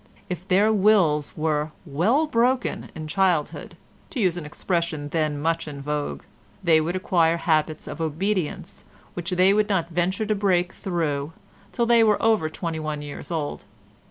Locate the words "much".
5.39-5.67